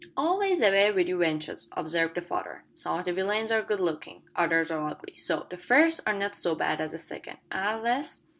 "Always 0.17 0.61
the 0.61 0.71
way 0.71 0.89
wi' 0.91 1.01
you 1.01 1.19
wenches," 1.19 1.67
observed 1.77 2.15
the 2.15 2.23
father. 2.23 2.63
"Some 2.73 2.99
o' 2.99 3.03
the 3.03 3.13
villains 3.13 3.51
are 3.51 3.61
good 3.61 3.79
lookin', 3.79 4.23
others 4.35 4.71
are 4.71 4.83
ugly; 4.89 5.15
so, 5.15 5.45
the 5.51 5.59
first 5.59 6.01
are 6.07 6.13
not 6.13 6.33
so 6.33 6.55
bad 6.55 6.81
as 6.81 6.93
the 6.93 6.97
second 6.97 7.37
eh, 7.51 7.75
lass?" 7.75 8.25